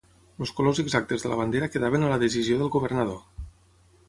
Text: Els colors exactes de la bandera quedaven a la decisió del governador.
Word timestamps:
Els 0.43 0.53
colors 0.59 0.79
exactes 0.83 1.25
de 1.25 1.31
la 1.33 1.37
bandera 1.41 1.69
quedaven 1.75 2.07
a 2.07 2.13
la 2.15 2.19
decisió 2.27 2.59
del 2.63 2.73
governador. 2.79 3.23